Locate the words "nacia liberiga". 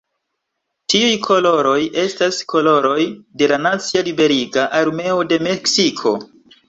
3.67-4.65